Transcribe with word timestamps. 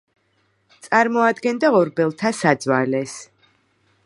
წარმოადგენდა 0.87 1.71
ორბელთა 1.83 2.35
საძვალეს. 2.41 3.19